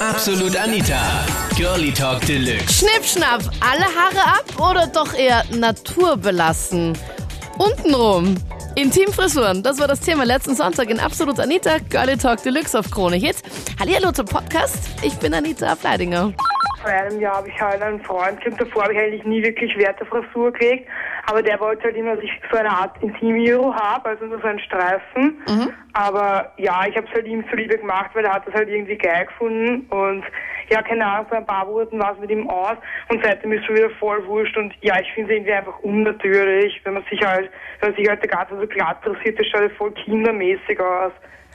[0.00, 1.26] Absolut Anita.
[1.56, 2.72] Girlie Talk Deluxe.
[2.72, 6.96] Schnipp, schnapp, alle Haare ab oder doch eher naturbelassen?
[7.58, 8.34] Untenrum.
[8.76, 13.16] Intimfrisuren, das war das Thema letzten Sonntag in Absolut Anita, Girlie Talk Deluxe auf Krone
[13.16, 13.36] Hit.
[13.78, 16.32] Hallihallo zum Podcast, ich bin Anita Fleidinger.
[16.82, 19.76] Vor einem Jahr habe ich halt einen Freund gehabt, davor habe ich eigentlich nie wirklich
[19.76, 20.88] Wert auf Frisur gelegt,
[21.26, 24.46] aber der wollte halt immer, dass ich so eine Art Intim-Euro habe, also nur so
[24.46, 25.42] einen Streifen.
[25.92, 28.96] Aber ja, ich habe es halt ihm zuliebe gemacht, weil er hat das halt irgendwie
[28.96, 30.24] geil gefunden und
[30.70, 32.76] ja, keine Ahnung, vor ein paar Monaten war es mit ihm aus
[33.08, 35.78] und seitdem ist es schon wieder voll wurscht und ja, ich finde es irgendwie einfach
[35.80, 37.50] unnatürlich, wenn man sich halt,
[37.80, 41.12] wenn man sich halt der ganze so glatt rasiert, das schaut ja voll kindermäßig aus.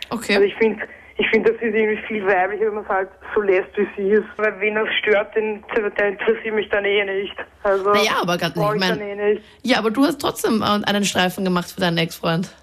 [0.09, 0.33] Okay.
[0.33, 0.85] Also ich finde,
[1.17, 4.09] ich finde, das ist irgendwie viel weiblicher, wenn man es halt so lässt, wie sie
[4.11, 4.25] ist.
[4.37, 5.63] Weil wen das stört, den,
[5.97, 7.35] der interessiert mich dann eh nicht.
[7.63, 8.73] Also, Naja, aber gerade nicht.
[8.73, 9.43] Ich mein- eh nicht.
[9.63, 12.53] Ja, aber du hast trotzdem äh, einen Streifen gemacht für deinen Ex-Freund.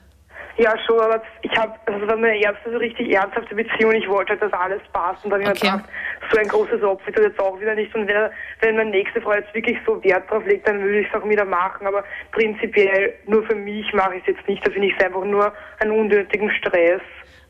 [0.59, 3.93] Ja, schon, aber ich habe, also das war meine erste so richtig ernsthafte Beziehung.
[3.93, 5.25] Ich wollte halt, dass alles passt.
[5.25, 5.73] Und dann habe ich Okay.
[5.73, 5.91] mir gedacht,
[6.31, 7.95] so ein großes Opfer ist das jetzt auch wieder nicht.
[7.95, 11.09] Und wenn, wenn mein nächster Freund jetzt wirklich so Wert drauf legt, dann würde ich
[11.09, 11.87] es auch wieder machen.
[11.87, 14.65] Aber prinzipiell nur für mich mache ich es jetzt nicht.
[14.67, 17.01] Da finde ich es einfach nur einen unnötigen Stress.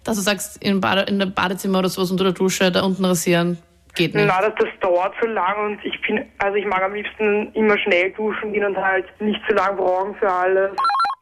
[0.05, 3.05] Dass du sagst, in, Bade, in der Badezimmer oder sowas unter der Dusche da unten
[3.05, 3.59] rasieren,
[3.95, 4.27] geht nicht.
[4.27, 7.79] Na, das, das dauert so lang und ich bin, also ich mag am liebsten immer
[7.79, 10.71] schnell duschen gehen und halt nicht zu lang brauchen für alles.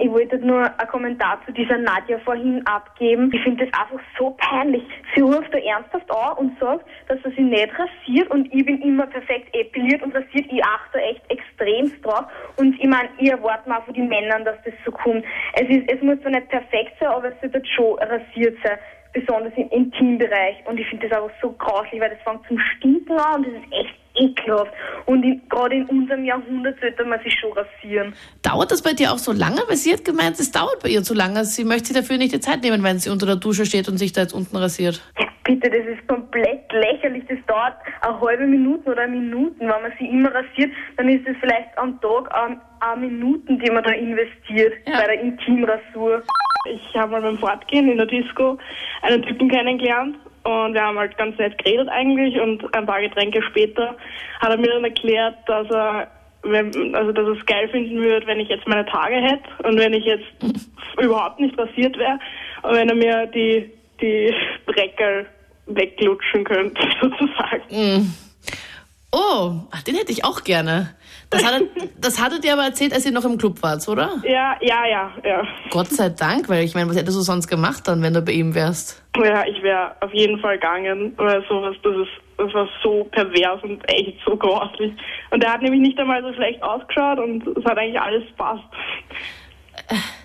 [0.02, 3.30] Ich wollte nur einen Kommentar zu dieser Nadja vorhin abgeben.
[3.34, 4.82] Ich finde das einfach so peinlich.
[5.14, 8.80] Sie ruft da ernsthaft an und sagt, dass sie sich nicht rasiert und ich bin
[8.80, 10.46] immer perfekt epiliert und rasiert.
[10.50, 12.24] Ich achte echt extremst drauf.
[12.56, 15.22] Und ich meine, ich erwarte mal von den Männern, dass das so kommt.
[15.52, 18.78] Es, ist, es muss zwar nicht perfekt sein, aber es sollte schon rasiert sein.
[19.12, 20.56] Besonders im Intimbereich.
[20.66, 23.54] Und ich finde das einfach so grauslich, weil das fängt zum Stinken an und das
[23.54, 24.72] ist echt ekelhaft.
[25.06, 28.14] Und gerade in unserem Jahrhundert sollte man sich schon rasieren.
[28.42, 29.60] Dauert das bei dir auch so lange?
[29.68, 31.44] Weil sie hat gemeint, es dauert bei ihr zu lange.
[31.44, 33.98] Sie möchte sich dafür nicht die Zeit nehmen, wenn sie unter der Dusche steht und
[33.98, 35.02] sich da jetzt unten rasiert.
[35.18, 37.24] Ja, bitte, das ist komplett lächerlich.
[37.28, 39.60] Das dauert eine halbe Minute oder Minuten.
[39.60, 43.82] Wenn man sie immer rasiert, dann ist es vielleicht am Tag eine Minuten, die man
[43.82, 44.98] da investiert Ja.
[45.00, 46.22] bei der Intimrasur.
[46.66, 48.58] Ich habe mal beim Fortgehen in der Disco
[49.02, 53.42] einen Typen kennengelernt und wir haben halt ganz nett geredet eigentlich und ein paar Getränke
[53.42, 53.96] später
[54.40, 56.08] hat er mir dann erklärt, dass er
[56.42, 59.78] wenn, also dass er es geil finden würde, wenn ich jetzt meine Tage hätte und
[59.78, 60.24] wenn ich jetzt
[61.02, 62.18] überhaupt nicht rasiert wäre
[62.62, 64.34] und wenn er mir die die
[64.66, 65.26] Breckel
[65.74, 68.14] weglutschen könnte sozusagen.
[69.12, 70.94] Oh, ach, den hätte ich auch gerne.
[71.30, 74.20] Das hat, er, das hattet ihr aber erzählt, als ihr noch im Club wart, oder?
[74.24, 75.42] Ja, ja, ja, ja.
[75.70, 78.32] Gott sei Dank, weil ich meine, was hättest du sonst gemacht dann, wenn du bei
[78.32, 79.02] ihm wärst?
[79.16, 83.62] Ja, ich wäre auf jeden Fall gegangen, weil sowas, das ist, das war so pervers
[83.62, 84.92] und echt so grauslich.
[85.30, 88.64] Und er hat nämlich nicht einmal so schlecht ausgeschaut und es hat eigentlich alles passt.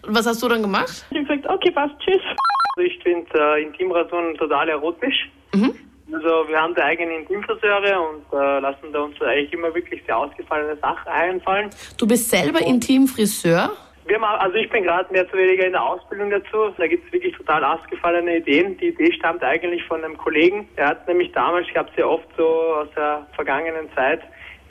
[0.03, 1.05] Und was hast du dann gemacht?
[1.09, 2.21] Ich habe gesagt, okay, passt, tschüss.
[2.77, 5.29] Ich finde äh, Intimrasuren total erotisch.
[6.11, 10.17] Also wir haben da eigene Intimfriseure und äh, lassen da uns eigentlich immer wirklich sehr
[10.17, 11.69] ausgefallene Sachen einfallen.
[11.97, 13.71] Du bist selber Intimfriseur?
[14.05, 16.73] Wir haben, also ich bin gerade mehr oder weniger in der Ausbildung dazu.
[16.77, 18.77] Da gibt es wirklich total ausgefallene Ideen.
[18.77, 20.67] Die Idee stammt eigentlich von einem Kollegen.
[20.77, 24.21] Der hat nämlich damals, gab es ja oft so aus der vergangenen Zeit,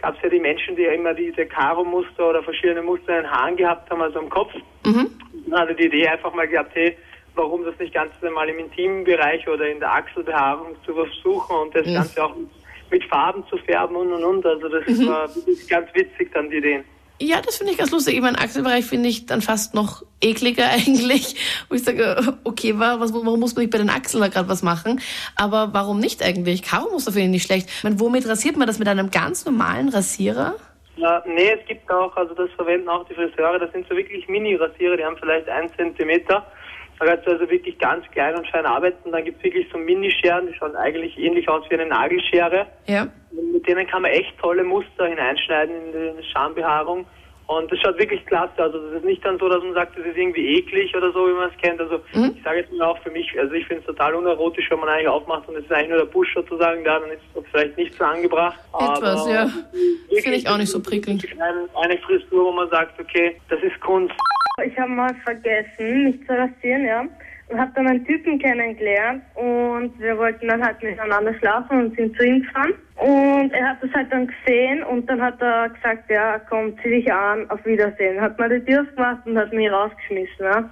[0.00, 3.30] gab es ja die Menschen, die ja immer diese Karo-Muster oder verschiedene Muster in den
[3.30, 4.54] Haaren gehabt haben, also am Kopf.
[4.86, 5.10] Mhm.
[5.48, 6.96] Dann hatte die Idee einfach mal gehabt, hey,
[7.34, 11.84] warum das nicht ganz mal im Intimbereich oder in der Achselbehaarung zu versuchen und das
[11.86, 12.34] Ganze auch
[12.90, 14.46] mit, Farben zu färben und und und.
[14.46, 16.84] Also das war wirklich ganz witzig dann die Ideen.
[17.20, 18.14] Ja, das finde ich ganz lustig.
[18.16, 21.36] Ich meine, Achselbereich finde ich dann fast noch ekliger eigentlich,
[21.68, 24.48] wo ich sage, okay, wa- was, warum muss man nicht bei den Achseln da gerade
[24.48, 25.00] was machen?
[25.36, 26.62] Aber warum nicht eigentlich?
[26.62, 27.68] Karo-Muster finde ich nicht schlecht.
[27.68, 28.78] Ich meine, womit rasiert man das?
[28.78, 30.54] Mit einem ganz normalen Rasierer?
[30.96, 34.28] Ja, nee, es gibt auch, also das verwenden auch die Friseure, das sind so wirklich
[34.28, 36.46] Mini-Rasierer, die haben vielleicht einen Zentimeter.
[36.98, 39.10] Da kannst du also wirklich ganz klein und fein arbeiten.
[39.10, 42.66] Dann gibt es wirklich so Minischeren, die schauen eigentlich ähnlich aus wie eine Nagelschere.
[42.86, 43.08] Ja.
[43.30, 47.06] Mit denen kann man echt tolle Muster hineinschneiden in die Schambehaarung.
[47.46, 48.72] Und das schaut wirklich klasse aus.
[48.72, 51.28] Also das ist nicht dann so, dass man sagt, das ist irgendwie eklig oder so,
[51.28, 51.78] wie man es kennt.
[51.78, 54.80] Also ich sage jetzt mal auch für mich, also ich finde es total unerotisch, wenn
[54.80, 57.44] man eigentlich aufmacht und es ist eigentlich nur der Busch sozusagen da, dann ist es
[57.50, 58.58] vielleicht nicht so angebracht.
[58.72, 59.50] Etwas, Aber ja.
[60.22, 61.26] Finde ich auch nicht so prickelnd.
[61.74, 64.14] Eine Frisur, wo man sagt, okay, das ist Kunst.
[64.62, 67.04] Ich habe mal vergessen, mich zu rasieren, ja.
[67.48, 72.16] Und habe dann einen Typen kennengelernt und wir wollten dann halt miteinander schlafen und sind
[72.16, 72.72] zu ihm gefahren.
[72.96, 76.88] Und er hat das halt dann gesehen und dann hat er gesagt, ja, komm, zieh
[76.88, 78.20] dich an, auf Wiedersehen.
[78.20, 80.68] Hat mal die Tür aufgemacht und hat mich rausgeschmissen, ja.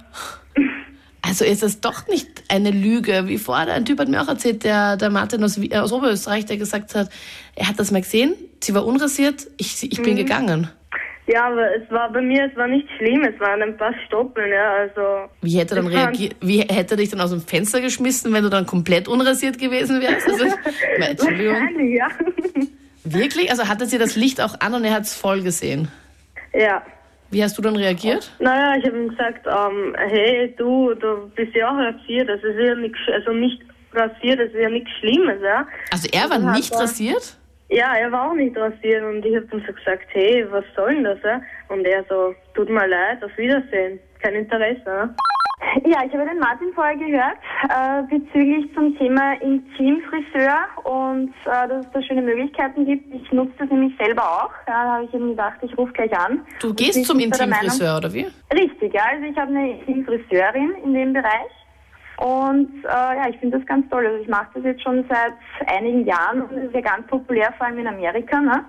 [1.21, 3.27] Also ist es doch nicht eine Lüge.
[3.27, 6.45] Wie vorher, ein Typ hat mir auch erzählt, der, der Martin aus, äh, aus Oberösterreich,
[6.45, 7.09] der gesagt hat,
[7.55, 10.69] er hat das mal gesehen, sie war unrasiert, ich, ich bin gegangen.
[11.25, 14.51] Ja, aber es war bei mir, es war nicht schlimm, es waren ein paar Stoppeln,
[14.51, 15.29] ja, also.
[15.41, 16.35] Wie hätte er dann reagiert?
[16.41, 20.01] Wie hätte er dich dann aus dem Fenster geschmissen, wenn du dann komplett unrasiert gewesen
[20.01, 20.27] wärst?
[20.27, 20.45] Also.
[20.97, 22.07] Wahrscheinlich, ja.
[23.05, 23.49] Wirklich?
[23.51, 25.87] Also hatte sie das Licht auch an und er hat es voll gesehen.
[26.53, 26.81] ja.
[27.31, 28.31] Wie hast du dann reagiert?
[28.37, 32.59] Naja, ich habe ihm gesagt, ähm, hey, du, du bist ja auch rasiert, das ist
[32.59, 33.59] ja nichts, also nicht
[33.91, 35.65] rasiert, das ist ja nichts Schlimmes, ja.
[35.91, 37.35] Also er war hat nicht er- rasiert?
[37.69, 40.93] Ja, er war auch nicht rasiert und ich habe dann so gesagt, hey, was soll
[40.95, 41.41] denn das, ja?
[41.69, 45.15] Und er so, tut mir leid, auf Wiedersehen, kein Interesse, ja.
[45.85, 47.37] Ja, ich habe den Martin vorher gehört
[47.69, 53.13] äh, bezüglich zum Thema Intimfriseur und äh, dass es da schöne Möglichkeiten gibt.
[53.13, 54.51] Ich nutze das nämlich selber auch.
[54.67, 56.45] Ja, da habe ich eben gedacht, ich rufe gleich an.
[56.59, 58.27] Du gehst zum Intimfriseur, oder wie?
[58.53, 59.03] Richtig, ja.
[59.11, 61.51] Also ich habe eine Intimfriseurin in dem Bereich.
[62.17, 64.05] Und äh, ja, ich finde das ganz toll.
[64.05, 65.33] Also ich mache das jetzt schon seit
[65.67, 68.39] einigen Jahren und das ist ja ganz populär, vor allem in Amerika.
[68.39, 68.63] Ne?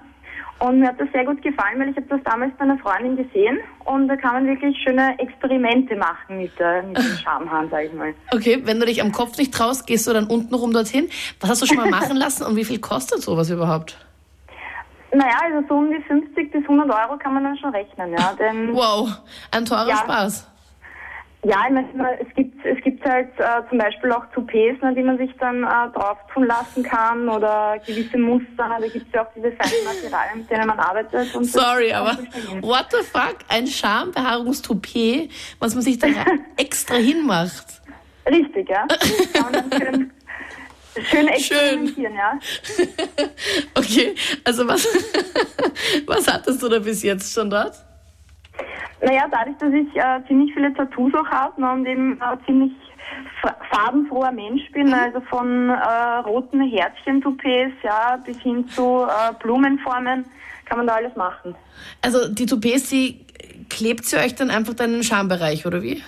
[0.60, 3.16] Und mir hat das sehr gut gefallen, weil ich habe das damals bei einer Freundin
[3.16, 7.86] gesehen und da kann man wirklich schöne Experimente machen mit, der, mit dem Schamhahn, sage
[7.86, 8.14] ich mal.
[8.32, 11.08] Okay, wenn du dich am Kopf nicht traust, gehst du dann unten rum dorthin.
[11.40, 13.98] Was hast du schon mal machen lassen und wie viel kostet sowas überhaupt?
[15.12, 18.32] Naja, also so um die 50 bis 100 Euro kann man dann schon rechnen, ja.
[18.32, 19.10] Denn Wow,
[19.50, 19.96] ein teurer Ja.
[19.98, 20.50] Spaß.
[21.44, 25.02] Ja, ich meine, es gibt, es gibt halt äh, zum Beispiel auch Toupets, ne, die
[25.02, 28.46] man sich dann äh, drauf tun lassen kann oder gewisse Muster.
[28.56, 31.28] Da gibt es ja auch diese feinen Materialien, mit denen man arbeitet.
[31.42, 32.16] Sorry, aber
[32.62, 33.36] what the fuck?
[33.48, 36.06] Ein Schambehaarungstoupet, was man sich da
[36.56, 37.66] extra hinmacht.
[38.26, 38.86] Richtig, ja.
[39.78, 40.12] Schön,
[41.10, 42.38] schön experimentieren, ja.
[43.74, 44.14] Okay,
[44.44, 44.86] also was,
[46.06, 47.74] was hattest du da bis jetzt schon dort?
[49.02, 52.72] Naja, dadurch, dass ich äh, ziemlich viele Tattoos auch habe ne, und eben äh, ziemlich
[53.42, 60.24] fa- farbenfroher Mensch bin, also von äh, roten Herzchen-Toupets ja, bis hin zu äh, Blumenformen,
[60.64, 61.54] kann man da alles machen.
[62.02, 63.24] Also die Toupets, die
[63.68, 66.02] klebt sie euch dann einfach dann in den Schambereich, oder wie?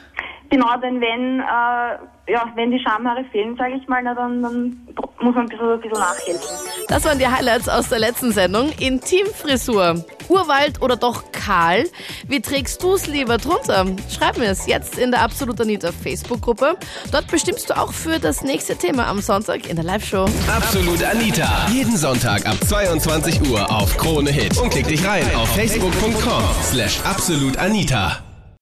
[0.48, 4.86] Genau, denn wenn, äh, ja, wenn die Schamhaare fehlen, sage ich mal, na, dann, dann
[5.20, 6.56] muss man ein bisschen, ein bisschen nachhelfen.
[6.88, 8.70] Das waren die Highlights aus der letzten Sendung.
[8.78, 10.04] Intimfrisur.
[10.28, 11.84] Urwald oder doch kahl?
[12.28, 13.86] Wie trägst du es lieber drunter?
[14.08, 16.76] Schreib mir es jetzt in der Absolut Anita Facebook-Gruppe.
[17.12, 20.26] Dort bestimmst du auch für das nächste Thema am Sonntag in der Live-Show.
[20.48, 21.68] Absolut Anita.
[21.72, 24.56] Jeden Sonntag ab 22 Uhr auf Krone Hit.
[24.58, 28.25] Und klick dich rein auf facebook.com slash absolutanita.